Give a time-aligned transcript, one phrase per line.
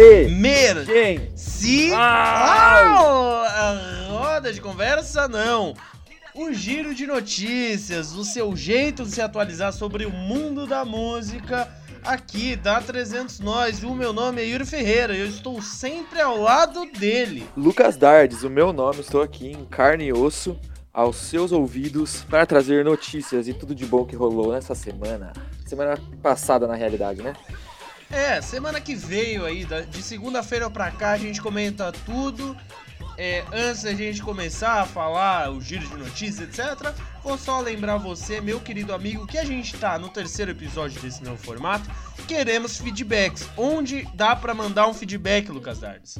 [0.00, 1.96] emergência.
[1.96, 3.44] Ah!
[3.52, 5.74] A roda de conversa não.
[6.34, 11.68] O giro de notícias, o seu jeito de se atualizar sobre o mundo da música
[12.02, 13.82] aqui da 300 Nós.
[13.82, 17.46] O meu nome é Yuri Ferreira e eu estou sempre ao lado dele.
[17.56, 20.58] Lucas Dardes, o meu nome, estou aqui em carne e osso
[20.92, 25.32] aos seus ouvidos para trazer notícias e tudo de bom que rolou nessa semana.
[25.66, 27.32] Semana passada, na realidade, né?
[28.10, 32.56] É, semana que veio aí, de segunda-feira pra cá, a gente comenta tudo.
[33.16, 36.92] É, antes da gente começar a falar o giro de notícias, etc.,
[37.22, 41.22] vou só lembrar você, meu querido amigo, que a gente tá no terceiro episódio desse
[41.22, 41.88] novo formato.
[42.26, 43.46] Queremos feedbacks.
[43.56, 46.18] Onde dá para mandar um feedback, Lucas Dardes?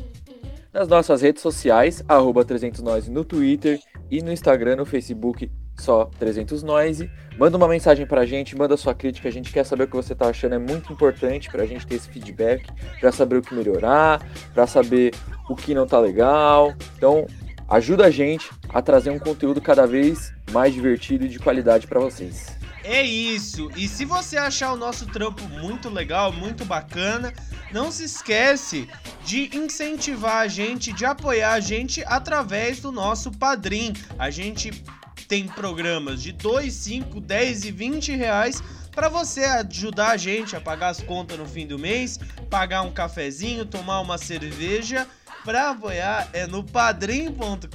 [0.73, 5.51] Nas nossas redes sociais, arroba 300nós no Twitter e no Instagram, no Facebook,
[5.81, 7.11] só 300 Noise.
[7.39, 10.15] Manda uma mensagem pra gente, manda sua crítica, a gente quer saber o que você
[10.15, 12.67] tá achando, é muito importante pra gente ter esse feedback,
[13.01, 15.15] pra saber o que melhorar, pra saber
[15.49, 16.75] o que não tá legal.
[16.97, 17.27] Então,
[17.69, 21.99] ajuda a gente a trazer um conteúdo cada vez mais divertido e de qualidade para
[21.99, 22.59] vocês.
[22.83, 23.71] É isso.
[23.77, 27.33] E se você achar o nosso trampo muito legal, muito bacana,
[27.73, 28.89] não se esquece
[29.25, 33.93] de incentivar a gente, de apoiar a gente através do nosso Padrim.
[34.19, 34.83] A gente
[35.31, 40.61] tem programas de 2, 5, 10 e 20 reais para você ajudar a gente a
[40.61, 42.19] pagar as contas no fim do mês,
[42.51, 45.07] pagar um cafezinho, tomar uma cerveja.
[45.45, 47.69] Para apoiar é no padrim.com.br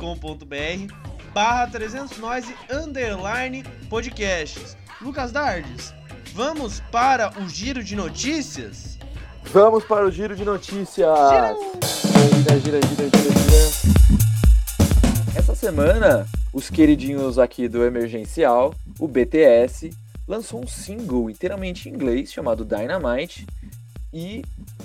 [1.34, 4.76] barra 300 nós underline podcasts.
[5.02, 5.94] Lucas Dardes,
[6.34, 9.00] vamos para o giro de notícias?
[9.46, 11.08] Vamos para o giro de notícias!
[11.08, 13.96] Gira, gira, gira, gira, gira.
[15.38, 19.90] Essa semana, os queridinhos aqui do Emergencial, o BTS,
[20.26, 23.46] lançou um single inteiramente em inglês chamado Dynamite
[24.14, 24.42] e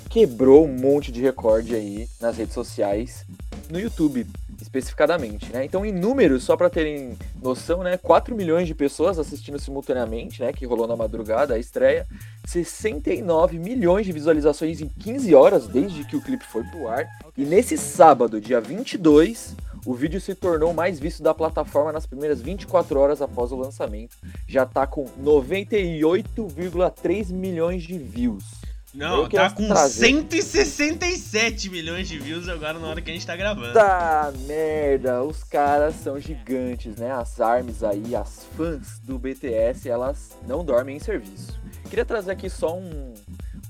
[0.09, 3.25] quebrou um monte de recorde aí nas redes sociais,
[3.71, 4.27] no YouTube
[4.61, 5.65] especificadamente, né?
[5.65, 10.53] Então, em números, só para terem noção, né, 4 milhões de pessoas assistindo simultaneamente, né,
[10.53, 12.05] que rolou na madrugada a estreia,
[12.47, 17.07] 69 milhões de visualizações em 15 horas desde que o clipe foi pro ar.
[17.39, 19.55] E nesse sábado, dia 22,
[19.85, 24.17] o vídeo se tornou mais visto da plataforma nas primeiras 24 horas após o lançamento.
[24.47, 28.45] Já tá com 98,3 milhões de views.
[28.93, 30.07] Não, tá com trazer.
[30.07, 33.73] 167 milhões de views agora na hora que a gente tá gravando.
[33.73, 37.13] Tá merda, os caras são gigantes, né?
[37.13, 41.57] As armes aí, as fãs do BTS, elas não dormem em serviço.
[41.89, 43.15] Queria trazer aqui só um,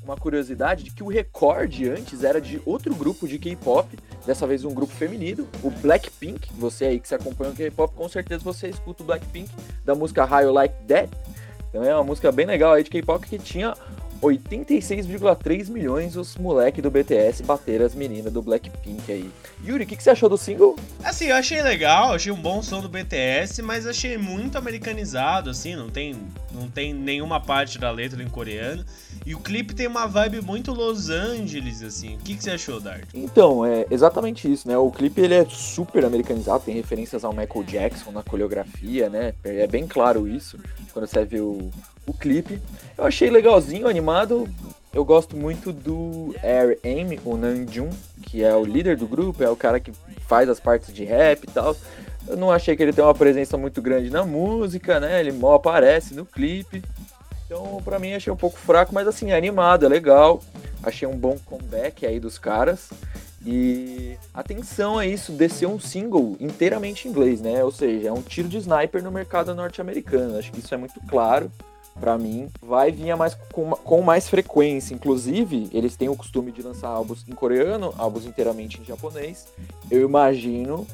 [0.03, 3.88] uma curiosidade de que o recorde antes era de outro grupo de K-pop,
[4.26, 6.53] dessa vez um grupo feminino, o Blackpink.
[6.54, 9.50] Você aí que se acompanha o K-pop, com certeza você escuta o Blackpink
[9.84, 11.10] da música How You Like That.
[11.69, 13.75] Então é uma música bem legal aí de K-pop que tinha
[14.22, 19.31] 86,3 milhões os moleque do BTS bateram as meninas do Blackpink aí.
[19.64, 20.76] Yuri, o que, que, você achou do single?
[21.03, 25.75] Assim, eu achei legal, achei um bom som do BTS, mas achei muito americanizado, assim,
[25.75, 26.16] não tem,
[26.53, 28.84] não tem nenhuma parte da letra em coreano.
[29.25, 32.16] E o clipe tem uma vibe muito Los Angeles, assim.
[32.16, 33.04] O que, que você achou, Dart?
[33.14, 34.76] Então, é exatamente isso, né?
[34.76, 39.34] O clipe ele é super americanizado, tem referências ao Michael Jackson na coreografia, né?
[39.44, 40.58] É bem claro isso
[40.92, 41.70] quando você vê o,
[42.06, 42.61] o clipe.
[42.97, 44.49] Eu achei legalzinho, animado.
[44.93, 47.91] Eu gosto muito do Air Aim, o Namjoon,
[48.22, 49.93] que é o líder do grupo, é o cara que
[50.27, 51.77] faz as partes de rap e tal.
[52.27, 55.21] Eu não achei que ele tem uma presença muito grande na música, né?
[55.21, 56.83] Ele mal aparece no clipe.
[57.47, 60.43] Então, para mim, achei um pouco fraco, mas assim, é animado, é legal.
[60.82, 62.91] Achei um bom comeback aí dos caras.
[63.47, 67.62] E atenção a isso, descer um single inteiramente em inglês, né?
[67.65, 70.37] Ou seja, é um tiro de sniper no mercado norte-americano.
[70.37, 71.50] Acho que isso é muito claro
[72.00, 74.94] para mim, vai vir mais, com, com, mais frequência.
[74.94, 79.47] Inclusive, eles têm o costume de lançar álbuns em coreano, álbuns inteiramente em japonês.
[79.91, 80.87] Eu imagino,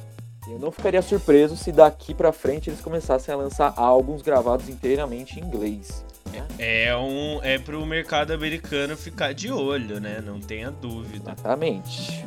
[0.48, 5.38] eu não ficaria surpreso se daqui para frente eles começassem a lançar álbuns gravados inteiramente
[5.38, 6.04] em inglês.
[6.32, 6.44] Né?
[6.58, 10.20] É um é pro mercado americano ficar de olho, né?
[10.20, 11.32] Não tenha dúvida.
[11.32, 12.24] Exatamente.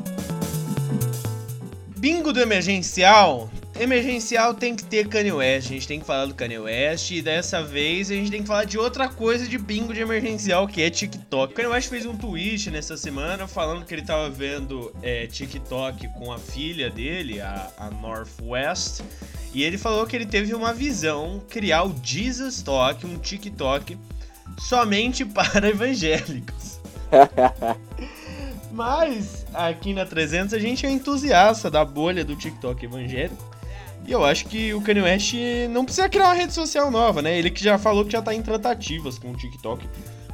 [1.98, 3.50] Bingo do emergencial
[3.80, 7.22] emergencial tem que ter Kanye West, a gente tem que falar do Kanye West e
[7.22, 10.82] dessa vez a gente tem que falar de outra coisa de bingo de emergencial que
[10.82, 11.54] é TikTok.
[11.54, 16.10] O Kanye West fez um tweet nessa semana falando que ele tava vendo é, TikTok
[16.10, 19.02] com a filha dele, a, a Northwest,
[19.54, 23.98] e ele falou que ele teve uma visão criar o Jesus Talk, um TikTok
[24.60, 26.80] somente para evangélicos.
[28.72, 33.49] Mas aqui na 300 a gente é entusiasta da bolha do TikTok evangélico.
[34.10, 35.36] E eu acho que o Kanye West
[35.70, 37.38] não precisa criar uma rede social nova, né?
[37.38, 39.88] Ele que já falou que já tá em tratativas com o TikTok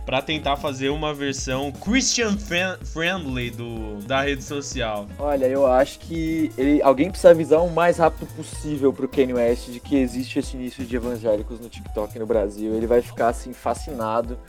[0.05, 5.07] para tentar fazer uma versão Christian friendly do, da rede social.
[5.19, 9.69] Olha, eu acho que ele, alguém precisa avisar o mais rápido possível pro Kanye West
[9.69, 12.75] de que existe esse início de evangélicos no TikTok no Brasil.
[12.75, 14.39] Ele vai ficar assim fascinado.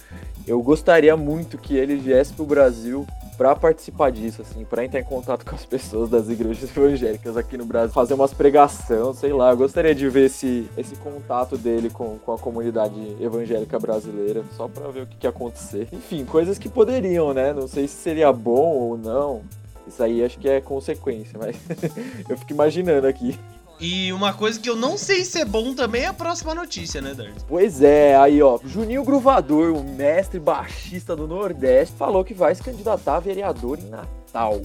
[0.46, 3.04] Eu gostaria muito que ele viesse pro Brasil
[3.36, 7.56] para participar disso, assim, para entrar em contato com as pessoas das igrejas evangélicas aqui
[7.56, 9.50] no Brasil, fazer umas pregação, sei lá.
[9.50, 14.68] Eu gostaria de ver esse, esse contato dele com, com a comunidade evangélica brasileira, só
[14.68, 15.88] para ver o que, que ia acontecer.
[15.92, 17.52] Enfim, coisas que poderiam, né?
[17.52, 19.42] Não sei se seria bom ou não.
[19.86, 21.56] Isso aí acho que é consequência, mas
[22.28, 23.38] eu fico imaginando aqui.
[23.78, 27.00] E uma coisa que eu não sei se é bom também é a próxima notícia,
[27.02, 27.34] né, Dart?
[27.46, 32.62] Pois é, aí ó, Juninho Gruvador, o mestre baixista do Nordeste, falou que vai se
[32.62, 34.62] candidatar a vereador em Natal.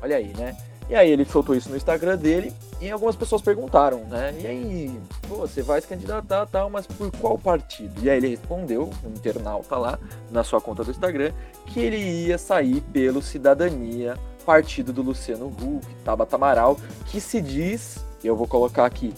[0.00, 0.56] Olha aí, né?
[0.88, 4.34] E aí ele soltou isso no Instagram dele e algumas pessoas perguntaram, né?
[4.38, 8.02] E aí, pô, você vai se candidatar tal, mas por qual partido?
[8.02, 9.98] E aí ele respondeu, um internauta lá,
[10.30, 11.32] na sua conta do Instagram,
[11.66, 18.04] que ele ia sair pelo Cidadania, partido do Luciano Huck, Tabata Amaral, que se diz
[18.26, 19.12] eu vou colocar aqui,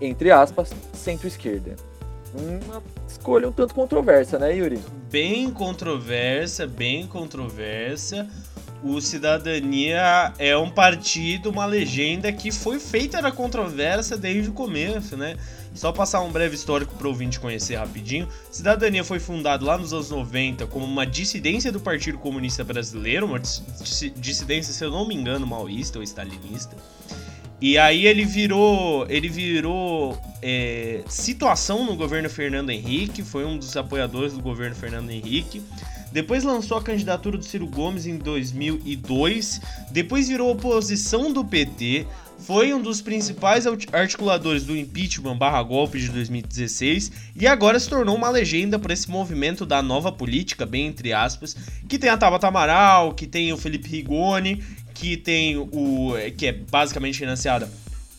[0.00, 1.76] entre aspas, centro-esquerda.
[2.34, 4.78] Uma escolha um tanto controversa, né, Yuri?
[5.10, 8.28] Bem controversa, bem controversa.
[8.82, 15.16] O Cidadania é um partido, uma legenda que foi feita na controvérsia desde o começo,
[15.16, 15.36] né?
[15.74, 18.28] Só passar um breve histórico para o ouvinte conhecer rapidinho.
[18.50, 23.40] Cidadania foi fundado lá nos anos 90 como uma dissidência do Partido Comunista Brasileiro, uma
[23.40, 26.76] dissidência, se eu não me engano, maoísta ou stalinista.
[27.60, 33.76] E aí ele virou, ele virou é, situação no governo Fernando Henrique, foi um dos
[33.76, 35.60] apoiadores do governo Fernando Henrique.
[36.12, 39.60] Depois lançou a candidatura do Ciro Gomes em 2002,
[39.90, 42.06] depois virou oposição do PT,
[42.38, 48.14] foi um dos principais articuladores do impeachment barra golpe de 2016 e agora se tornou
[48.14, 51.56] uma legenda para esse movimento da nova política, bem entre aspas,
[51.88, 54.62] que tem a Tabata Amaral, que tem o Felipe Rigoni
[54.98, 56.14] que tem o.
[56.36, 57.70] que é basicamente financiada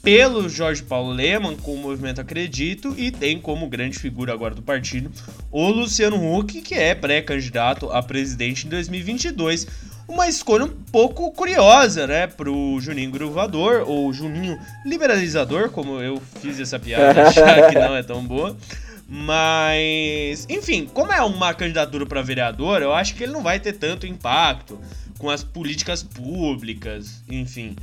[0.01, 4.61] pelo Jorge Paulo Leman, com o movimento Acredito, e tem como grande figura agora do
[4.61, 5.11] partido
[5.51, 9.67] o Luciano Huck, que é pré-candidato a presidente em 2022.
[10.07, 16.59] Uma escolha um pouco curiosa, né, pro Juninho Gruvador, ou Juninho Liberalizador, como eu fiz
[16.59, 18.57] essa piada, já que não é tão boa.
[19.07, 23.73] Mas, enfim, como é uma candidatura para vereador, eu acho que ele não vai ter
[23.73, 24.79] tanto impacto
[25.19, 27.75] com as políticas públicas, enfim,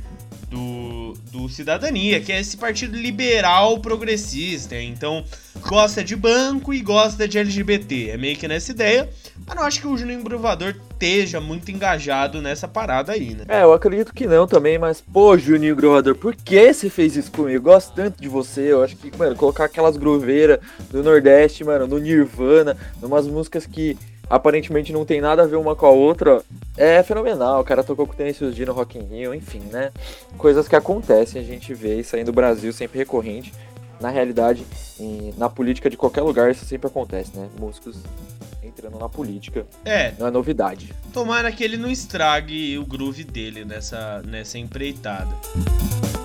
[0.49, 4.75] do, do Cidadania, que é esse partido liberal progressista.
[4.75, 5.23] Então,
[5.61, 8.09] gosta de banco e gosta de LGBT.
[8.09, 9.07] É meio que nessa ideia.
[9.45, 13.45] Mas não acho que o Juninho Bruvador esteja muito engajado nessa parada aí, né?
[13.47, 17.31] É, eu acredito que não também, mas, pô, Juninho Gruvador, por que você fez isso
[17.31, 17.57] comigo?
[17.57, 18.71] Eu gosto tanto de você.
[18.71, 23.95] Eu acho que, mano, colocar aquelas gruveiras do Nordeste, mano, no Nirvana, numas músicas que
[24.29, 26.43] aparentemente não tem nada a ver uma com a outra,
[26.75, 27.61] é fenomenal.
[27.61, 29.91] O cara tocou com o Tennessee D no Rock in Rio, enfim, né?
[30.37, 33.53] Coisas que acontecem, a gente vê isso aí no Brasil, sempre recorrente.
[33.99, 34.63] Na realidade,
[34.99, 37.49] em, na política de qualquer lugar, isso sempre acontece, né?
[37.59, 37.97] Músicos
[38.61, 39.65] entrando na política.
[39.83, 40.13] É.
[40.19, 40.93] Não é novidade.
[41.11, 45.33] Tomara que ele não estrague o groove dele nessa, nessa empreitada.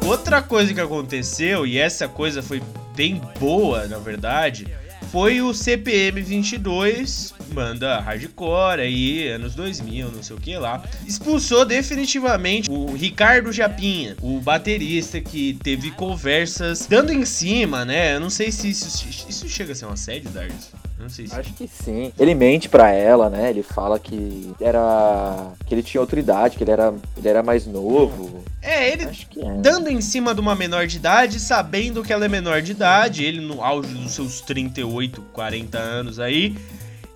[0.05, 2.63] Outra coisa que aconteceu, e essa coisa foi
[2.95, 4.67] bem boa, na verdade,
[5.13, 11.67] foi o CPM 22 banda hardcore aí, anos 2000, não sei o que lá, expulsou
[11.67, 18.15] definitivamente o Ricardo Japinha, o baterista que teve conversas dando em cima, né?
[18.15, 20.71] Eu não sei se isso, isso chega a ser um assédio, Darius.
[21.03, 21.35] Não sei se...
[21.35, 22.13] Acho que sim.
[22.17, 23.51] Ele mente pra ela, né?
[23.51, 25.53] Ele fala que era.
[25.67, 28.45] que ele tinha outra idade, que ele era, ele era mais novo.
[28.63, 29.55] É, ele é.
[29.61, 33.25] dando em cima de uma menor de idade, sabendo que ela é menor de idade,
[33.25, 36.57] ele no auge dos seus 38, 40 anos aí,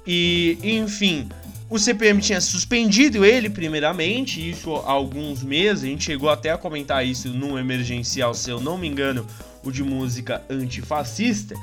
[0.05, 1.28] e, enfim,
[1.71, 6.59] o CPM tinha suspendido ele primeiramente, isso há alguns meses, a gente chegou até a
[6.59, 9.25] comentar isso num emergencial, se eu não me engano,
[9.68, 11.54] o de música antifascista.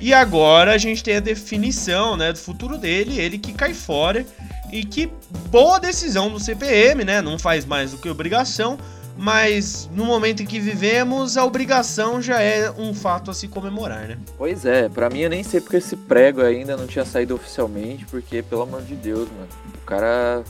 [0.00, 4.26] E agora a gente tem a definição, né, do futuro dele, ele que cai fora
[4.72, 5.10] e que
[5.50, 7.20] boa decisão do CPM, né?
[7.20, 8.78] Não faz mais do que obrigação
[9.16, 14.08] mas no momento em que vivemos, a obrigação já é um fato a se comemorar,
[14.08, 14.18] né?
[14.38, 18.06] Pois é, para mim eu nem sei porque esse prego ainda não tinha saído oficialmente,
[18.06, 20.42] porque, pelo amor de Deus, mano, o cara,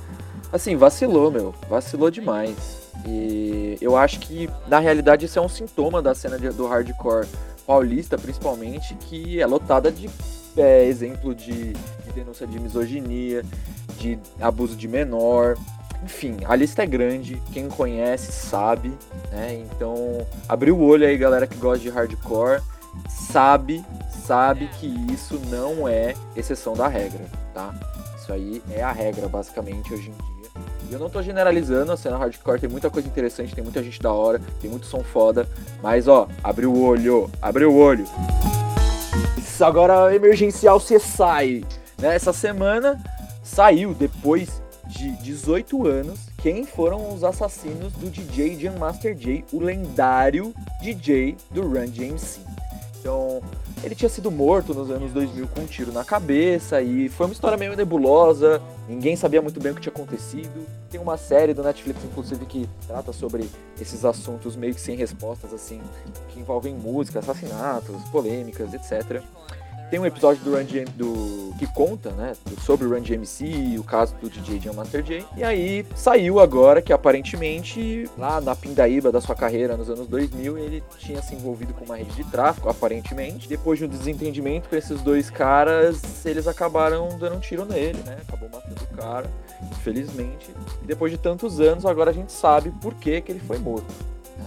[0.52, 2.82] assim, vacilou, meu, vacilou demais.
[3.06, 7.26] E eu acho que, na realidade, isso é um sintoma da cena do hardcore
[7.66, 10.10] paulista, principalmente, que é lotada de
[10.56, 13.42] é, exemplo de, de denúncia de misoginia,
[13.98, 15.56] de abuso de menor,
[16.04, 18.92] enfim, a lista é grande, quem conhece sabe,
[19.30, 19.54] né?
[19.54, 22.60] Então, abriu o olho aí, galera que gosta de hardcore,
[23.08, 27.72] sabe, sabe que isso não é exceção da regra, tá?
[28.18, 30.31] Isso aí é a regra, basicamente, hoje em dia.
[30.92, 34.12] Eu não tô generalizando, a cena hardcore tem muita coisa interessante, tem muita gente da
[34.12, 35.48] hora, tem muito som foda,
[35.82, 38.04] mas ó, abre o olho, abre o olho.
[39.58, 41.64] Agora emergencial você sai.
[41.98, 42.14] Né?
[42.14, 43.00] Essa semana
[43.42, 49.60] saiu depois de 18 anos quem foram os assassinos do DJ Jam Master Jay, o
[49.60, 52.40] lendário DJ do Run DMC.
[53.02, 53.42] Então,
[53.82, 57.32] ele tinha sido morto nos anos 2000 com um tiro na cabeça e foi uma
[57.32, 60.64] história meio nebulosa, ninguém sabia muito bem o que tinha acontecido.
[60.88, 65.52] Tem uma série do Netflix, inclusive, que trata sobre esses assuntos meio que sem respostas,
[65.52, 65.80] assim,
[66.28, 69.20] que envolvem música, assassinatos, polêmicas, etc.
[69.92, 70.64] Tem um episódio do Run
[70.96, 72.32] do que conta, né,
[72.64, 75.22] sobre o Run DMC e o caso do DJ John Master J.
[75.36, 80.56] E aí saiu agora que aparentemente lá na pindaíba da sua carreira nos anos 2000
[80.56, 83.46] ele tinha se envolvido com uma rede de tráfico, aparentemente.
[83.46, 88.16] Depois de um desentendimento com esses dois caras, eles acabaram dando um tiro nele, né?
[88.26, 89.30] Acabou matando o cara,
[89.72, 90.54] infelizmente.
[90.82, 93.92] E depois de tantos anos, agora a gente sabe por que que ele foi morto.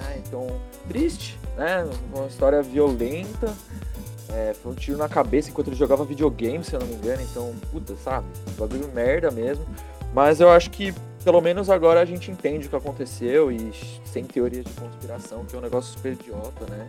[0.01, 0.47] Ah, então,
[0.87, 1.87] triste, né?
[2.11, 3.53] Uma história violenta.
[4.29, 7.21] É, foi um tiro na cabeça enquanto ele jogava videogame, se eu não me engano.
[7.21, 8.25] Então, puta, sabe?
[8.57, 9.65] Bagulho merda mesmo.
[10.13, 10.93] Mas eu acho que
[11.25, 13.71] pelo menos agora a gente entende o que aconteceu e
[14.05, 16.87] sem teorias de conspiração, que é um negócio super idiota, né?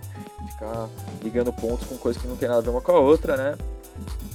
[0.52, 0.88] Ficar
[1.25, 3.57] ligando pontos com coisas que não tem nada a ver uma com a outra, né?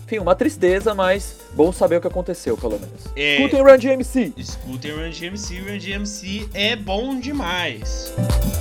[0.05, 3.05] Enfim, uma tristeza, mas bom saber o que aconteceu, pelo menos.
[3.15, 4.34] É, Escutem Run DMC!
[4.36, 8.12] Escutem Run DMC, Run DMC é bom demais.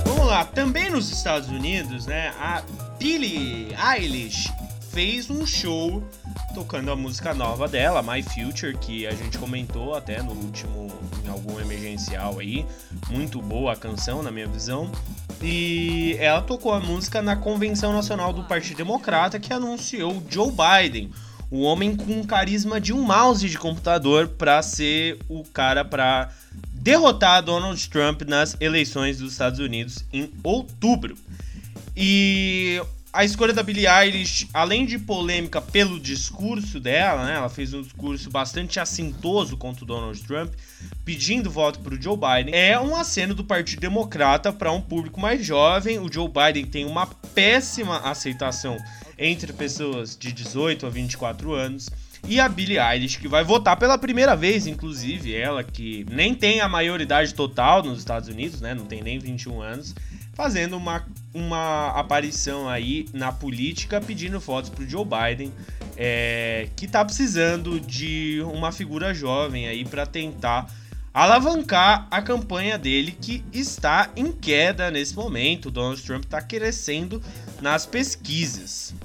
[0.05, 2.63] Vamos lá, também nos Estados Unidos, né, a
[3.01, 4.53] Billie Eilish
[4.91, 6.07] fez um show
[6.53, 10.87] tocando a música nova dela, My Future, que a gente comentou até no último,
[11.25, 12.63] em algum emergencial aí.
[13.09, 14.91] Muito boa a canção, na minha visão.
[15.41, 21.09] E ela tocou a música na Convenção Nacional do Partido Democrata, que anunciou Joe Biden,
[21.49, 26.29] o homem com carisma de um mouse de computador, para ser o cara para
[26.71, 31.15] derrotar Donald Trump nas eleições dos Estados Unidos em outubro.
[31.95, 32.81] E
[33.13, 37.35] a escolha da Billie Eilish, além de polêmica pelo discurso dela, né?
[37.35, 40.53] Ela fez um discurso bastante assintoso contra o Donald Trump,
[41.03, 42.55] pedindo voto para o Joe Biden.
[42.55, 45.99] É um aceno do Partido Democrata para um público mais jovem.
[45.99, 48.77] O Joe Biden tem uma péssima aceitação
[49.17, 51.89] entre pessoas de 18 a 24 anos.
[52.25, 56.61] E a Billie Eilish, que vai votar pela primeira vez, inclusive, ela que nem tem
[56.61, 58.73] a maioridade total nos Estados Unidos, né?
[58.73, 59.93] Não tem nem 21 anos
[60.41, 61.05] fazendo uma,
[61.35, 65.53] uma aparição aí na política pedindo votos pro Joe Biden,
[65.95, 70.67] é, que tá precisando de uma figura jovem aí para tentar
[71.13, 75.67] alavancar a campanha dele que está em queda nesse momento.
[75.67, 77.21] O Donald Trump tá crescendo
[77.61, 78.95] nas pesquisas.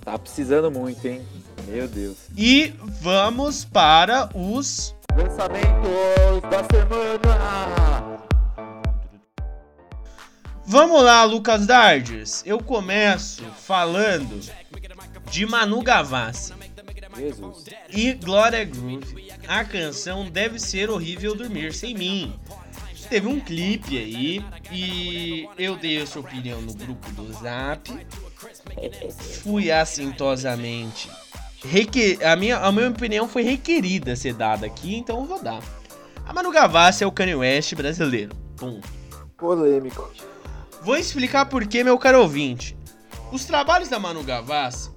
[0.00, 1.22] Tá precisando muito, hein?
[1.66, 2.18] Meu Deus.
[2.36, 8.13] E vamos para os lançamentos da semana.
[10.66, 12.42] Vamos lá, Lucas Dardes.
[12.46, 14.40] Eu começo falando
[15.30, 16.54] de Manu Gavassi
[17.16, 17.64] Jesus.
[17.90, 19.32] e Gloria Groove.
[19.46, 22.34] A canção Deve Ser Horrível Dormir Sem Mim.
[23.10, 27.92] Teve um clipe aí e eu dei a sua opinião no grupo do Zap.
[29.42, 31.10] Fui assintosamente.
[32.24, 35.62] A, minha, a minha opinião foi requerida ser dada aqui, então eu vou dar.
[36.26, 38.34] A Manu Gavassi é o Kanye West brasileiro.
[38.56, 38.80] Pum.
[39.36, 40.10] Polêmico.
[40.84, 42.76] Vou explicar por que, meu caro ouvinte.
[43.32, 44.90] Os trabalhos da Manu Gavassi,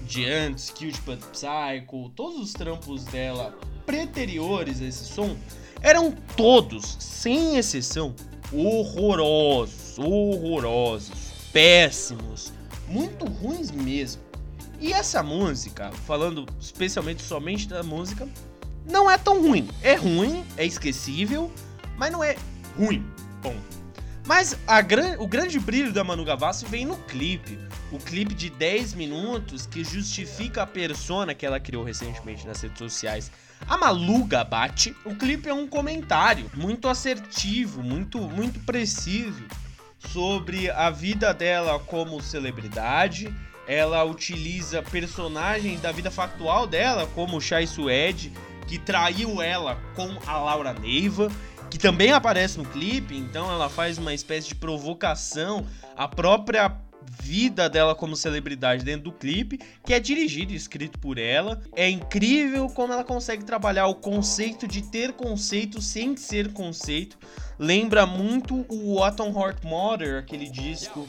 [0.00, 5.36] de antes, Cute But Psycho, todos os trampos dela preteriores a esse som,
[5.82, 8.14] eram todos, sem exceção,
[8.50, 11.12] horrorosos, horrorosos,
[11.52, 12.50] péssimos,
[12.88, 14.22] muito ruins mesmo.
[14.80, 18.26] E essa música, falando especialmente somente da música,
[18.86, 19.68] não é tão ruim.
[19.82, 21.52] É ruim, é esquecível,
[21.98, 22.34] mas não é
[22.78, 23.04] ruim.
[23.42, 23.73] Ponto.
[24.26, 25.16] Mas gran...
[25.18, 27.58] o grande brilho da Manu Gavassi vem no clipe.
[27.92, 32.78] O clipe de 10 minutos que justifica a persona que ela criou recentemente nas redes
[32.78, 33.30] sociais.
[33.68, 34.96] A Malu Gabate.
[35.04, 39.44] O clipe é um comentário muito assertivo, muito, muito preciso
[39.98, 43.34] sobre a vida dela como celebridade.
[43.66, 48.32] Ela utiliza personagens da vida factual dela, como Chai Suede,
[48.66, 51.30] que traiu ela com a Laura Neiva
[51.74, 55.66] que também aparece no clipe, então ela faz uma espécie de provocação
[55.96, 56.72] à própria
[57.20, 61.60] vida dela como celebridade dentro do clipe, que é dirigido e escrito por ela.
[61.74, 67.18] É incrível como ela consegue trabalhar o conceito de ter conceito sem ser conceito.
[67.58, 71.08] Lembra muito o Autumn Heart Mother, aquele disco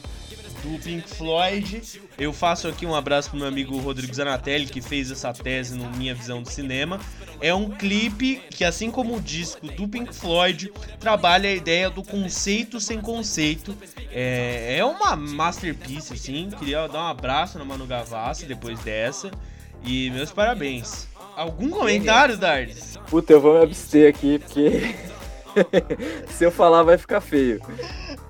[0.62, 1.82] do Pink Floyd.
[2.18, 5.90] Eu faço aqui um abraço pro meu amigo Rodrigo Zanatelli, que fez essa tese no
[5.96, 7.00] Minha Visão do Cinema.
[7.40, 12.02] É um clipe que, assim como o disco do Pink Floyd, trabalha a ideia do
[12.02, 13.76] conceito sem conceito.
[14.10, 16.50] É, é uma masterpiece, assim.
[16.58, 19.30] Queria dar um abraço na Manu Gavassi depois dessa.
[19.84, 21.06] E meus parabéns.
[21.36, 22.98] Algum comentário, Dardes?
[23.10, 24.94] Puta, eu vou me abster aqui, porque
[26.32, 27.60] se eu falar vai ficar feio.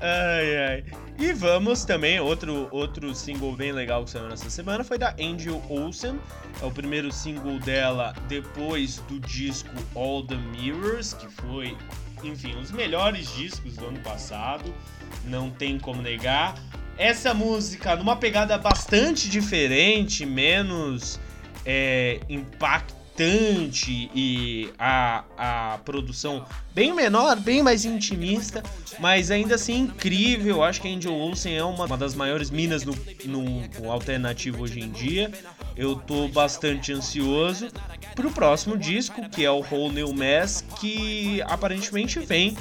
[0.00, 0.84] Ai, ai.
[1.18, 5.62] E vamos também, outro, outro single bem legal que saiu nessa semana foi da Angel
[5.66, 6.20] Olsen.
[6.60, 11.74] É o primeiro single dela depois do disco All the Mirrors, que foi,
[12.22, 14.74] enfim, um dos melhores discos do ano passado.
[15.24, 16.54] Não tem como negar.
[16.98, 21.18] Essa música, numa pegada bastante diferente, menos
[21.64, 22.20] é,
[23.16, 26.44] impactante e a, a produção
[26.74, 28.62] bem menor, bem mais intimista,
[29.00, 30.62] mas ainda assim incrível.
[30.62, 32.94] Acho que a Angel Olsen é uma, uma das maiores minas no,
[33.24, 35.32] no, alternativo hoje em dia.
[35.74, 37.68] Eu tô bastante ansioso
[38.14, 42.56] pro próximo disco, que é o Whole New Mess, que aparentemente vem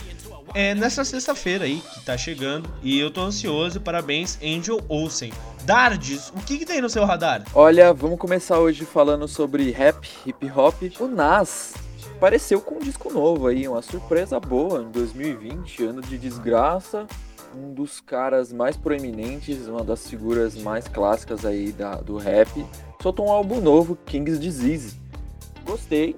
[0.53, 2.69] é nessa sexta-feira aí que tá chegando.
[2.83, 3.79] E eu tô ansioso.
[3.81, 5.31] Parabéns, Angel Olsen.
[5.63, 7.43] Dardes, o que, que tem no seu radar?
[7.53, 10.75] Olha, vamos começar hoje falando sobre rap, hip hop.
[10.99, 11.73] O Nas
[12.15, 17.05] apareceu com um disco novo aí, uma surpresa boa em 2020, ano de desgraça.
[17.55, 22.65] Um dos caras mais proeminentes, uma das figuras mais clássicas aí da, do rap,
[23.01, 24.99] soltou um álbum novo, King's Disease.
[25.65, 26.17] Gostei,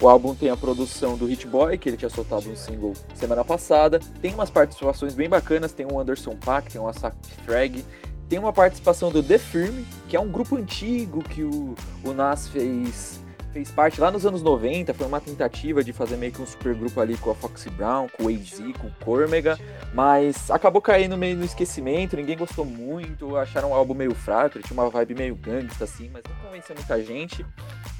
[0.00, 3.44] o álbum tem a produção do Hit Boy, que ele tinha soltado um single semana
[3.44, 4.00] passada.
[4.22, 7.14] Tem umas participações bem bacanas, tem o Anderson Paak, tem o Asap
[7.44, 7.84] Frag,
[8.28, 12.48] tem uma participação do The Firm, que é um grupo antigo que o, o Nas
[12.48, 13.20] fez
[13.52, 17.00] fez parte lá nos anos 90, foi uma tentativa de fazer meio que um supergrupo
[17.00, 19.58] ali com a Foxy Brown, com o AZ, com o Cormega,
[19.92, 24.64] mas acabou caindo meio no esquecimento, ninguém gostou muito, acharam o álbum meio fraco, ele
[24.64, 27.44] tinha uma vibe meio gangsta assim, mas não convenceu muita gente.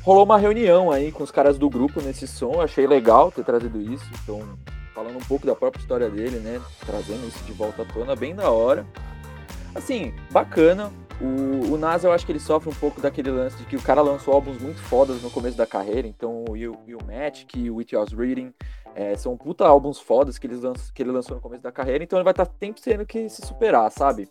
[0.03, 3.81] Rolou uma reunião aí com os caras do grupo nesse som, achei legal ter trazido
[3.81, 4.57] isso, então
[4.95, 8.35] falando um pouco da própria história dele, né, trazendo isso de volta à tona, bem
[8.35, 8.87] da hora.
[9.75, 13.65] Assim, bacana, o, o Nas, eu acho que ele sofre um pouco daquele lance de
[13.65, 16.09] que o cara lançou álbuns muito fodas no começo da carreira.
[16.09, 18.53] Então, o You, you Magic e o With Yours Reading
[18.95, 22.03] é, são puta álbuns fodas que, eles lançam, que ele lançou no começo da carreira.
[22.03, 24.29] Então, ele vai estar tá sempre tendo que se superar, sabe?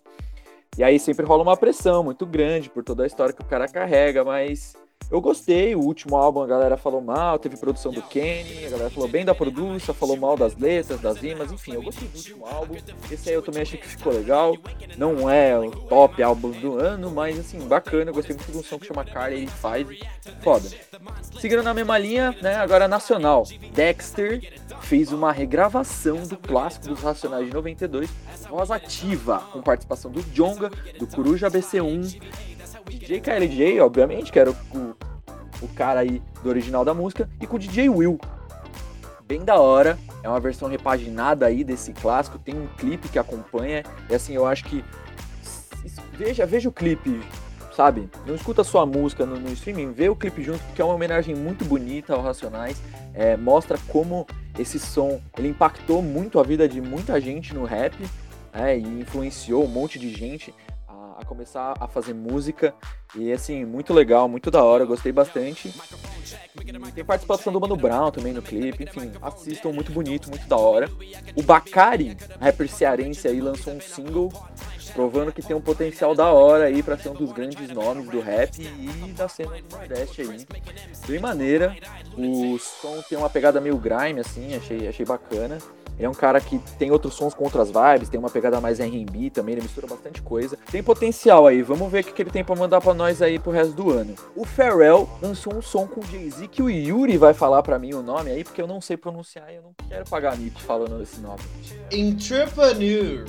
[0.77, 3.67] E aí sempre rola uma pressão muito grande por toda a história que o cara
[3.67, 4.75] carrega, mas
[5.11, 8.89] eu gostei, o último álbum a galera falou mal, teve produção do Kenny, a galera
[8.89, 12.45] falou bem da produção, falou mal das letras, das rimas, enfim, eu gostei do último
[12.45, 12.75] álbum.
[13.11, 14.55] Esse aí eu também achei que ficou legal.
[14.97, 18.63] Não é o top álbum do ano, mas assim, bacana, eu gostei muito de um
[18.63, 20.09] som que chama Carly 85.
[20.41, 20.69] Foda.
[21.39, 23.43] Seguindo na mesma linha, né, agora nacional.
[23.73, 28.09] Dexter fez uma regravação do clássico dos Racionais de 92,
[28.49, 32.19] Voz Ativa, com participação do Jonga, do Coruja BC1,
[32.89, 34.55] DJ KLJ, obviamente, que era o,
[35.61, 38.19] o, cara aí do original da música, e com o DJ Will.
[39.25, 43.83] Bem da hora, é uma versão repaginada aí desse clássico, tem um clipe que acompanha,
[44.09, 44.83] e assim, eu acho que.
[46.13, 47.21] Veja, veja o clipe,
[47.75, 48.09] sabe?
[48.25, 50.95] Não escuta só a música no, no, streaming, vê o clipe junto, porque é uma
[50.95, 52.81] homenagem muito bonita ao Racionais.
[53.13, 57.95] É, mostra como esse som ele impactou muito a vida de muita gente no rap
[58.53, 60.53] é, e influenciou um monte de gente
[61.29, 62.73] começar a fazer música.
[63.15, 65.71] E assim, muito legal, muito da hora, gostei bastante.
[66.65, 70.57] E tem participação do Mano Brown também no clipe, enfim, assistam, muito bonito, muito da
[70.57, 70.89] hora.
[71.35, 74.33] O Bacari, rapper cearense aí, lançou um single
[74.89, 78.19] provando que tem um potencial da hora aí para ser um dos grandes nomes do
[78.19, 80.45] rap e da cena do Nordeste aí.
[81.07, 81.75] Bem maneira,
[82.17, 85.57] o som tem uma pegada meio grime assim, achei, achei bacana.
[85.99, 88.79] Ele é um cara que tem outros sons com outras vibes, tem uma pegada mais
[88.79, 90.57] R&B também, ele mistura bastante coisa.
[90.71, 93.51] Tem potencial aí, vamos ver o que ele tem para mandar para nós aí pro
[93.51, 94.15] resto do ano.
[94.33, 98.01] O Pharrell lançou um som com Jay-Z que o Yuri vai falar para mim o
[98.01, 101.19] nome aí, porque eu não sei pronunciar e eu não quero pagar mico falando esse
[101.19, 101.41] nome.
[101.91, 103.25] Entrepreneur.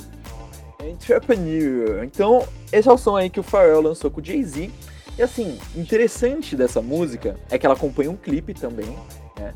[0.89, 2.03] Entrepreneur.
[2.03, 4.71] Então, esse é o som aí que o Pharrell lançou com o Jay-Z.
[5.17, 8.97] E assim, interessante dessa música é que ela acompanha um clipe também,
[9.37, 9.53] né?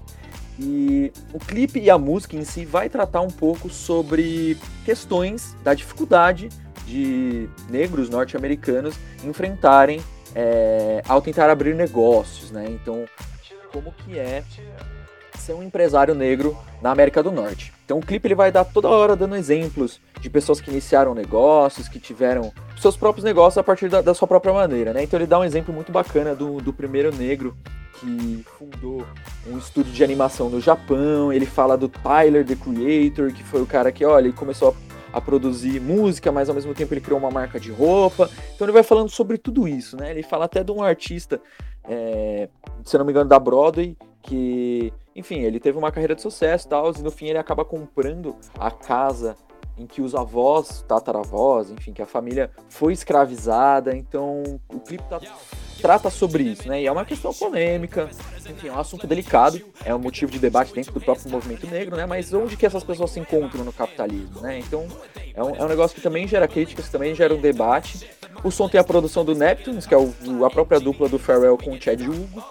[0.60, 5.74] E o clipe e a música em si vai tratar um pouco sobre questões da
[5.74, 6.50] dificuldade
[6.86, 10.02] de negros norte-americanos enfrentarem
[10.34, 12.66] é, ao tentar abrir negócios, né?
[12.70, 13.06] Então,
[13.72, 14.44] como que é
[15.40, 17.74] ser um empresário negro na América do Norte.
[17.84, 21.88] Então o clipe ele vai dar toda hora dando exemplos de pessoas que iniciaram negócios,
[21.88, 25.04] que tiveram seus próprios negócios a partir da, da sua própria maneira, né?
[25.04, 27.56] Então ele dá um exemplo muito bacana do, do primeiro negro
[28.00, 29.06] que fundou
[29.48, 31.32] um estúdio de animação no Japão.
[31.32, 34.96] Ele fala do Tyler, the Creator, que foi o cara que, olha, ele começou a
[35.16, 38.30] a produzir música, mas ao mesmo tempo ele criou uma marca de roupa.
[38.54, 40.12] Então ele vai falando sobre tudo isso, né?
[40.12, 41.40] Ele fala até de um artista,
[41.88, 42.50] é,
[42.84, 43.96] se não me engano, da Broadway,
[44.26, 47.64] que, enfim, ele teve uma carreira de sucesso e tal, e no fim ele acaba
[47.64, 49.36] comprando a casa
[49.78, 53.96] em que os avós, tataravós, enfim, que a família foi escravizada.
[53.96, 55.20] Então o clipe tá,
[55.82, 56.82] trata sobre isso, né?
[56.82, 58.10] E é uma questão polêmica,
[58.50, 61.96] enfim, é um assunto delicado, é um motivo de debate dentro do próprio movimento negro,
[61.96, 62.06] né?
[62.06, 64.60] Mas onde que essas pessoas se encontram no capitalismo, né?
[64.60, 64.88] Então
[65.34, 68.10] é um, é um negócio que também gera críticas, também gera um debate.
[68.44, 71.58] O som tem a produção do Neptunes, que é o, a própria dupla do Pharrell
[71.58, 72.44] com o Chad Hugo.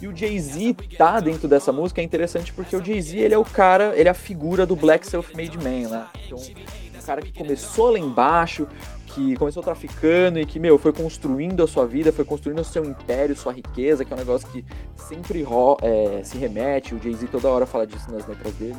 [0.00, 3.44] E o Jay-Z tá dentro dessa música é interessante porque o Jay-Z ele é o
[3.44, 6.06] cara, ele é a figura do Black Self-Made Man, né?
[6.26, 8.66] Então, um cara que começou lá embaixo,
[9.06, 12.84] que começou traficando e que, meu, foi construindo a sua vida, foi construindo o seu
[12.84, 14.64] império, sua riqueza, que é um negócio que
[14.96, 15.44] sempre
[15.82, 16.94] é, se remete.
[16.94, 18.76] O Jay-Z toda hora fala disso nas letras dele.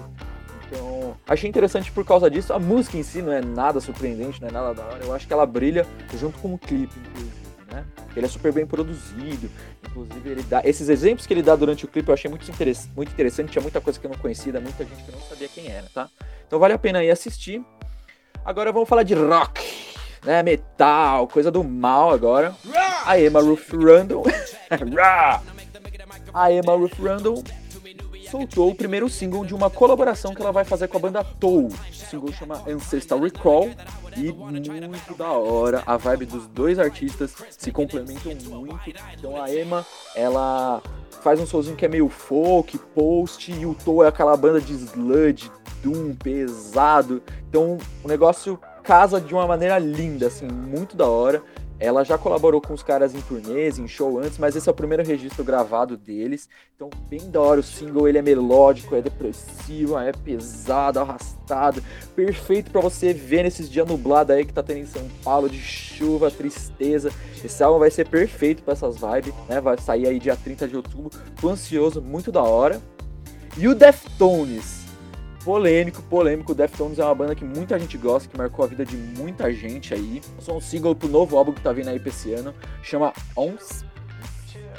[0.67, 2.53] Então, achei interessante por causa disso.
[2.53, 5.03] A música em si não é nada surpreendente, não é nada da hora.
[5.03, 5.85] Eu acho que ela brilha
[6.17, 7.40] junto com o clipe, inclusive.
[8.15, 9.49] Ele é super bem produzido.
[9.89, 10.61] Inclusive, ele dá.
[10.63, 12.89] Esses exemplos que ele dá durante o clipe eu achei muito, interess...
[12.95, 13.51] muito interessante.
[13.51, 15.87] Tinha muita coisa que eu não conhecia, muita gente que eu não sabia quem era,
[15.93, 16.09] tá?
[16.45, 17.63] Então vale a pena ir assistir.
[18.43, 19.61] Agora vamos falar de rock,
[20.23, 20.43] né?
[20.43, 22.55] Metal, coisa do mal agora.
[23.05, 24.23] A Emma Ruth Randall.
[26.33, 27.43] a Emma Ruth Randall
[28.31, 31.67] soltou o primeiro single de uma colaboração que ela vai fazer com a banda Tool.
[31.67, 33.69] O single chama Ancestral Recall
[34.15, 35.83] e muito da hora.
[35.85, 38.89] A vibe dos dois artistas se complementam muito.
[39.17, 40.81] Então a Emma, ela
[41.21, 44.73] faz um sozinho que é meio folk, post, e o Tool é aquela banda de
[44.73, 45.51] sludge,
[45.83, 47.21] doom, pesado.
[47.49, 51.43] Então o negócio casa de uma maneira linda, assim, muito da hora.
[51.81, 54.75] Ela já colaborou com os caras em turnês, em show antes, mas esse é o
[54.75, 56.47] primeiro registro gravado deles.
[56.75, 61.83] Então, bem da hora o single, ele é melódico, é depressivo, é pesado, arrastado,
[62.15, 65.57] perfeito para você ver nesses dias nublados aí que tá tendo em São Paulo, de
[65.57, 67.11] chuva, tristeza.
[67.43, 69.59] Esse álbum vai ser perfeito para essas vibes, né?
[69.59, 71.09] Vai sair aí dia 30 de outubro.
[71.41, 72.79] Tô ansioso, muito da hora.
[73.57, 74.80] E o Deftones,
[75.43, 76.53] polêmico, polêmico.
[76.53, 79.93] Deftones é uma banda que muita gente gosta, que marcou a vida de muita gente
[79.93, 80.21] aí.
[80.39, 82.53] Só um single pro novo álbum que tá vindo aí pra esse ano.
[82.83, 83.85] Chama OMS.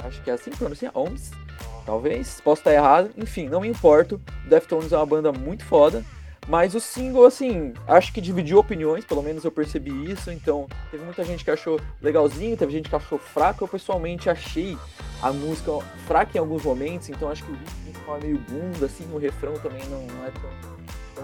[0.03, 1.31] Acho que é assim que pronuncia, OMS.
[1.85, 3.11] Talvez, posso estar errado.
[3.17, 4.19] Enfim, não me importo.
[4.47, 6.03] Deftones é uma banda muito foda.
[6.47, 10.29] Mas o single, assim, acho que dividiu opiniões, pelo menos eu percebi isso.
[10.31, 13.63] Então, teve muita gente que achou legalzinho, teve gente que achou fraco.
[13.63, 14.77] Eu pessoalmente achei
[15.21, 15.71] a música
[16.05, 19.53] fraca em alguns momentos, então acho que o ritmo é meio bunda, assim, o refrão
[19.53, 20.72] também não, não é tão,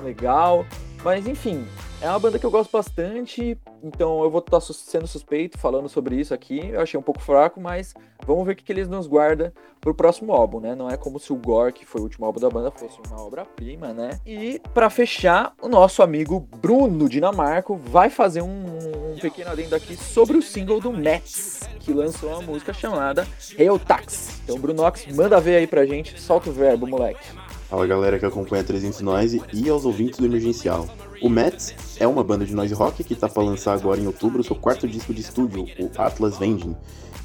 [0.01, 0.65] legal.
[1.03, 1.65] Mas enfim,
[2.01, 6.15] é uma banda que eu gosto bastante, então eu vou estar sendo suspeito falando sobre
[6.15, 6.69] isso aqui.
[6.69, 7.93] Eu achei um pouco fraco, mas
[8.25, 10.75] vamos ver o que, que eles nos guardam pro próximo álbum, né?
[10.75, 13.21] Não é como se o Gore, que foi o último álbum da banda, fosse uma
[13.21, 14.19] obra-prima, né?
[14.25, 18.65] E para fechar, o nosso amigo Bruno Dinamarco vai fazer um,
[19.13, 23.25] um, pequeno adendo aqui sobre o single do Mets, que lançou uma música chamada
[23.57, 24.41] Hail Tax.
[24.43, 27.25] Então, Brunox, manda ver aí pra gente, solta o verbo, moleque.
[27.69, 30.87] Fala galera que acompanha 300 Noise e aos ouvintes do Emergencial.
[31.21, 34.41] O Mets é uma banda de noise rock que está para lançar agora em outubro
[34.41, 36.75] o seu quarto disco de estúdio, o Atlas Vending.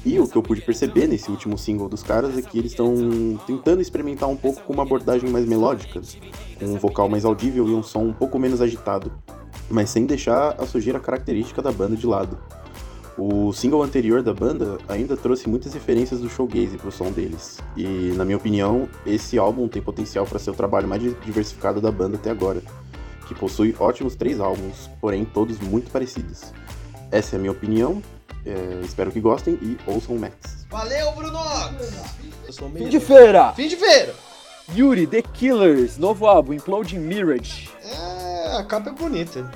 [0.05, 2.93] E o que eu pude perceber nesse último single dos caras é que eles estão
[3.47, 5.99] tentando experimentar um pouco com uma abordagem mais melódica,
[6.59, 9.11] com um vocal mais audível e um som um pouco menos agitado,
[9.67, 12.37] mas sem deixar a sujeira característica da banda de lado.
[13.17, 18.11] O single anterior da banda ainda trouxe muitas referências do showgaze pro som deles, e
[18.15, 22.17] na minha opinião, esse álbum tem potencial para ser o trabalho mais diversificado da banda
[22.17, 22.61] até agora,
[23.25, 26.51] que possui ótimos três álbuns, porém todos muito parecidos.
[27.09, 28.03] Essa é a minha opinião,
[28.45, 30.67] é, espero que gostem e ouçam o Max.
[30.69, 31.39] Valeu, Bruno!
[32.73, 33.53] Fim de feira!
[33.53, 34.13] Fim de feira!
[34.75, 37.69] Yuri, The Killers, novo álbum, Imploding Mirage.
[37.81, 39.49] É, a capa é bonita.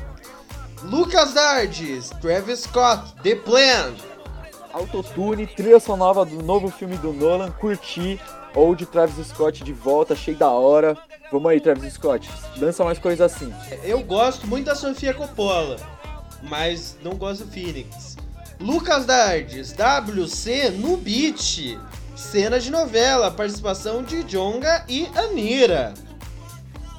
[0.83, 3.93] Lucas Dardes, Travis Scott, The Plan.
[4.71, 8.19] Autotune, trilha sonora do novo filme do Nolan, curti.
[8.55, 10.97] Ou de Travis Scott de volta, achei da hora.
[11.31, 13.53] Vamos aí, Travis Scott, lança mais coisas assim.
[13.83, 15.75] Eu gosto muito da Sofia Coppola,
[16.41, 18.17] mas não gosto do Phoenix.
[18.59, 21.77] Lucas Dardes, WC no beat.
[22.15, 25.93] Cena de novela, participação de Jonga e Anira.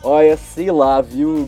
[0.02, 1.46] Olha, sei lá, viu?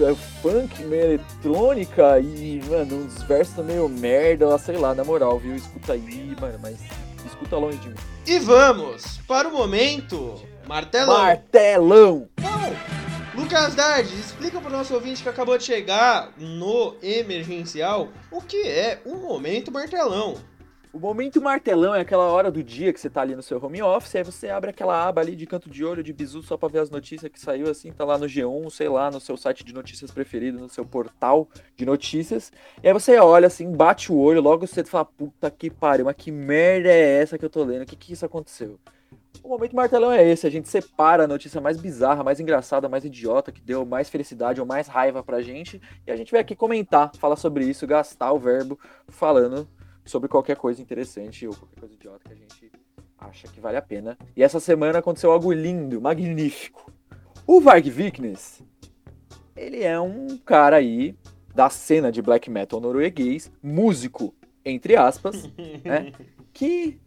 [0.00, 5.54] É funk, meio eletrônica e, mano, uns versos meio merda, sei lá, na moral, viu?
[5.54, 6.78] Escuta aí, mano, mas
[7.24, 7.94] escuta longe de mim.
[8.26, 10.34] E vamos para o momento
[10.66, 11.18] martelão.
[11.18, 12.28] Martelão!
[12.40, 13.42] Não.
[13.42, 18.62] Lucas Dardes, explica para o nosso ouvinte que acabou de chegar no emergencial o que
[18.62, 20.36] é o momento martelão.
[20.94, 23.82] O momento martelão é aquela hora do dia que você tá ali no seu home
[23.82, 26.68] office, aí você abre aquela aba ali de canto de olho, de bizu, só pra
[26.68, 29.64] ver as notícias que saiu assim, tá lá no G1, sei lá, no seu site
[29.64, 32.52] de notícias preferido, no seu portal de notícias.
[32.80, 36.14] E aí você olha assim, bate o olho, logo você fala, puta que pariu, mas
[36.14, 37.82] que merda é essa que eu tô lendo?
[37.82, 38.78] O que que isso aconteceu?
[39.42, 43.04] O momento martelão é esse, a gente separa a notícia mais bizarra, mais engraçada, mais
[43.04, 46.54] idiota, que deu mais felicidade ou mais raiva pra gente, e a gente vai aqui
[46.54, 48.78] comentar, falar sobre isso, gastar o verbo
[49.08, 49.68] falando
[50.04, 52.72] sobre qualquer coisa interessante ou qualquer coisa idiota que a gente
[53.18, 54.18] acha que vale a pena.
[54.36, 56.92] E essa semana aconteceu algo lindo, magnífico.
[57.46, 58.62] O Varg Vikernes,
[59.56, 61.16] ele é um cara aí
[61.54, 65.48] da cena de black metal norueguês, músico, entre aspas,
[65.84, 66.12] né,
[66.52, 66.98] que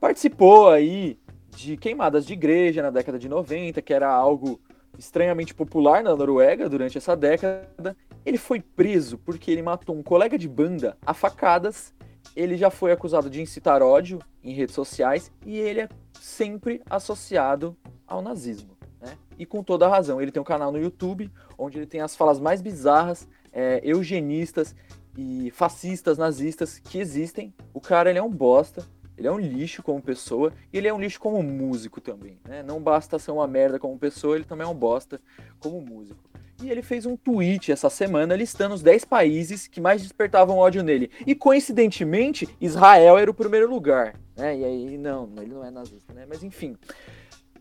[0.00, 1.18] participou aí
[1.50, 4.60] de queimadas de igreja na década de 90, que era algo
[4.98, 7.96] estranhamente popular na Noruega durante essa década.
[8.24, 11.94] Ele foi preso porque ele matou um colega de banda a facadas
[12.34, 15.88] ele já foi acusado de incitar ódio em redes sociais e ele é
[16.20, 18.76] sempre associado ao nazismo.
[19.00, 19.16] Né?
[19.38, 20.20] E com toda a razão.
[20.20, 24.74] Ele tem um canal no YouTube onde ele tem as falas mais bizarras, é, eugenistas
[25.16, 27.54] e fascistas, nazistas que existem.
[27.74, 30.94] O cara ele é um bosta, ele é um lixo como pessoa e ele é
[30.94, 32.38] um lixo como músico também.
[32.48, 32.62] Né?
[32.62, 35.20] Não basta ser uma merda como pessoa, ele também é um bosta
[35.60, 36.31] como músico.
[36.62, 40.82] E ele fez um tweet essa semana listando os 10 países que mais despertavam ódio
[40.82, 41.10] nele.
[41.26, 44.14] E coincidentemente, Israel era o primeiro lugar.
[44.36, 44.58] Né?
[44.58, 46.24] E aí, não, ele não é nazista, né?
[46.28, 46.76] Mas enfim.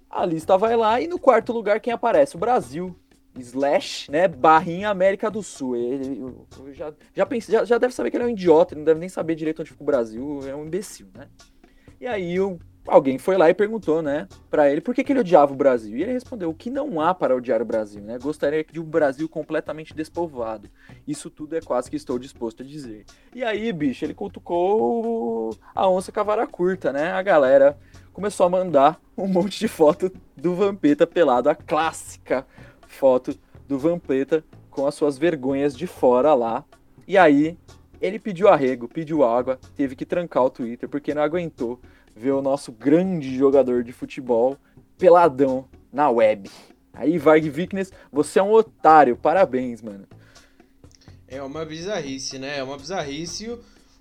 [0.10, 2.36] A lista vai lá e no quarto lugar quem aparece?
[2.36, 2.96] O Brasil.
[3.40, 4.28] Slash, né?
[4.28, 5.76] Barrinha América do Sul.
[5.78, 8.74] Ele, eu, eu já, já, pensei, já, já deve saber que ele é um idiota,
[8.74, 11.30] ele não deve nem saber direito onde fica o Brasil, é um imbecil, né?
[12.00, 15.20] E aí o alguém foi lá e perguntou, né, para ele por que, que, ele
[15.20, 15.98] odiava o Brasil.
[15.98, 18.18] E ele respondeu: o que não há para odiar o Brasil, né?
[18.18, 20.70] Gostaria de um Brasil completamente despovoado.
[21.08, 23.06] Isso tudo é quase que estou disposto a dizer.
[23.34, 27.12] E aí, bicho, ele cutucou a onça cavara curta, né?
[27.12, 27.78] A galera
[28.14, 32.46] começou a mandar um monte de foto do Vampeta pelado, a clássica
[32.88, 36.66] foto do Vampeta com as suas vergonhas de fora lá.
[37.08, 37.58] E aí,
[38.02, 41.80] ele pediu arrego, pediu água, teve que trancar o Twitter porque não aguentou
[42.16, 44.58] ver o nosso grande jogador de futebol
[44.98, 46.50] peladão na web.
[46.94, 49.16] Aí, Varg Vickness, você é um otário.
[49.16, 50.06] Parabéns, mano.
[51.28, 52.58] É uma bizarrice, né?
[52.58, 53.58] É uma bizarrice.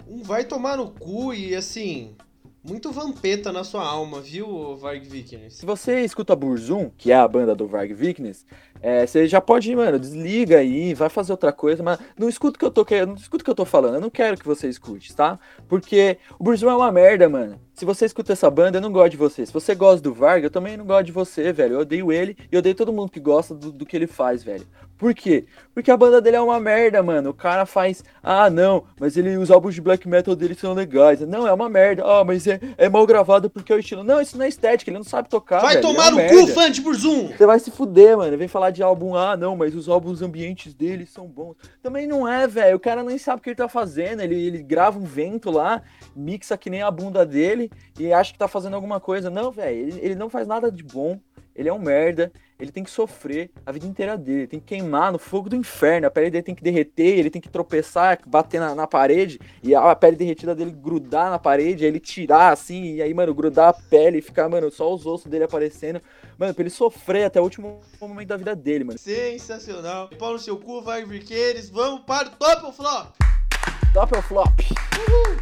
[0.06, 2.14] Um vai tomar no cu e assim.
[2.62, 5.54] Muito vampeta na sua alma, viu, Varg Vickness?
[5.54, 8.44] Se você escuta Burzum, que é a banda do Varg Vickness,
[8.82, 12.58] é, você já pode, mano, desliga aí, vai fazer outra coisa, mas não escuta o
[12.58, 14.44] que eu tô querendo, não escuta o que eu tô falando, eu não quero que
[14.44, 15.38] você escute, tá?
[15.66, 17.58] Porque o Burzum é uma merda, mano.
[17.72, 19.46] Se você escuta essa banda, eu não gosto de você.
[19.46, 21.76] Se você gosta do Varg, eu também não gosto de você, velho.
[21.76, 24.66] Eu odeio ele e odeio todo mundo que gosta do, do que ele faz, velho.
[25.00, 25.46] Por quê?
[25.72, 27.30] Porque a banda dele é uma merda, mano.
[27.30, 28.04] O cara faz.
[28.22, 31.20] Ah, não, mas ele, os álbuns de black metal dele são legais.
[31.22, 32.04] Não, é uma merda.
[32.04, 34.04] Ah, mas é, é mal gravado porque é o estilo.
[34.04, 35.62] Não, isso não é estética, ele não sabe tocar.
[35.62, 35.88] Vai velho.
[35.88, 37.28] tomar é no cu, fã de Burzum!
[37.28, 38.36] Você vai se fuder, mano.
[38.36, 39.16] Vem falar de álbum.
[39.16, 41.56] Ah, não, mas os álbuns ambientes dele são bons.
[41.82, 42.76] Também não é, velho.
[42.76, 44.20] O cara nem sabe o que ele tá fazendo.
[44.20, 45.82] Ele, ele grava um vento lá,
[46.14, 49.30] mixa que nem a bunda dele e acha que tá fazendo alguma coisa.
[49.30, 49.78] Não, velho.
[49.78, 51.18] Ele, ele não faz nada de bom.
[51.56, 55.10] Ele é um merda, ele tem que sofrer a vida inteira dele, tem que queimar
[55.10, 58.60] no fogo do inferno, a pele dele tem que derreter, ele tem que tropeçar, bater
[58.60, 63.02] na, na parede, e a pele derretida dele grudar na parede, ele tirar assim, e
[63.02, 66.00] aí, mano, grudar a pele e ficar, mano, só os ossos dele aparecendo.
[66.38, 68.98] Mano, pra ele sofrer até o último momento da vida dele, mano.
[68.98, 70.08] Sensacional.
[70.18, 73.14] Pau no seu cu, vai, Briqueiros, vamos para o top ou flop?
[73.92, 74.60] Top ou flop?
[74.60, 75.36] Uhul.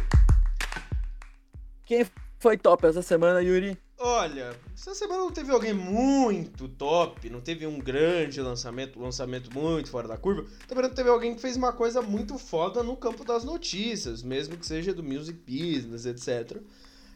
[1.85, 2.05] Quem
[2.37, 3.77] foi top essa semana, Yuri?
[4.01, 9.89] Olha, essa semana não teve alguém muito top, não teve um grande lançamento, lançamento muito
[9.89, 10.45] fora da curva.
[10.69, 14.55] Também não teve alguém que fez uma coisa muito foda no campo das notícias, mesmo
[14.55, 16.61] que seja do music business, etc.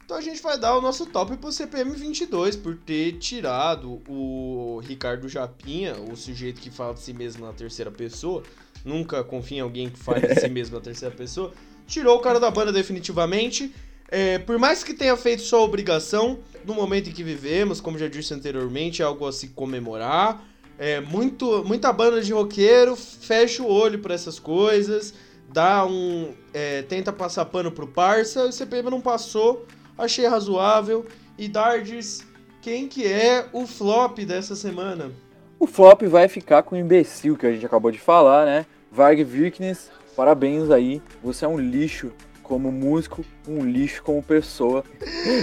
[0.03, 4.81] Então a gente vai dar o nosso top pro CPM 22 por ter tirado o
[4.83, 8.43] Ricardo Japinha, o sujeito que fala de si mesmo na terceira pessoa.
[8.83, 11.53] Nunca confia em alguém que fale de si mesmo na terceira pessoa.
[11.87, 13.73] Tirou o cara da banda definitivamente.
[14.15, 18.07] É, por mais que tenha feito sua obrigação, no momento em que vivemos, como já
[18.07, 20.39] disse anteriormente, é algo a se comemorar.
[20.77, 25.15] É, muito, muita banda de roqueiro fecha o olho para essas coisas,
[25.51, 26.31] dá um.
[26.53, 29.65] É, tenta passar pano pro parça, o CPM não passou,
[29.97, 31.07] achei razoável.
[31.35, 32.23] E Dardes,
[32.61, 35.11] quem que é o flop dessa semana?
[35.57, 38.67] O flop vai ficar com o imbecil que a gente acabou de falar, né?
[38.91, 42.11] Varg Virknes, parabéns aí, você é um lixo
[42.43, 44.83] como músico, um lixo como pessoa.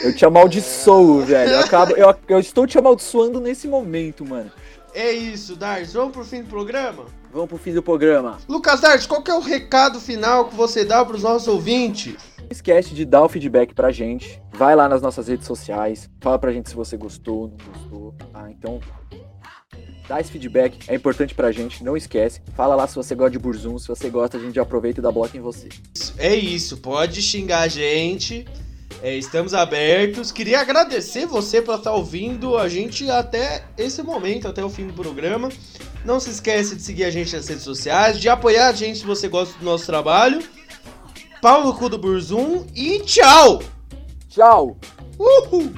[0.05, 1.53] Eu te amaldiçoo, velho.
[1.53, 4.53] Eu, acabo, eu, eu estou te amaldiçoando nesse momento, mano.
[4.95, 5.93] É isso, Dars.
[5.93, 7.07] Vamos pro fim do programa?
[7.33, 8.39] Vamos pro fim do programa.
[8.49, 12.17] Lucas Dars, qual que é o recado final que você dá pros nossos ouvintes?
[12.51, 14.43] esquece de dar o feedback pra gente.
[14.53, 16.11] Vai lá nas nossas redes sociais.
[16.21, 18.15] Fala pra gente se você gostou, não gostou.
[18.35, 18.81] Ah, então
[20.11, 22.41] dá esse feedback, é importante pra gente, não esquece.
[22.57, 25.13] Fala lá se você gosta de Burzum, se você gosta, a gente aproveita e dá
[25.13, 25.69] bloco em você.
[26.19, 28.45] É isso, pode xingar a gente.
[29.05, 30.33] É, estamos abertos.
[30.33, 34.93] Queria agradecer você por estar ouvindo a gente até esse momento, até o fim do
[34.93, 35.49] programa.
[36.05, 39.07] Não se esquece de seguir a gente nas redes sociais, de apoiar a gente se
[39.07, 40.43] você gosta do nosso trabalho.
[41.41, 43.63] Pau no cu do Burzum e tchau!
[44.29, 44.77] Tchau!
[45.17, 45.73] Uhul!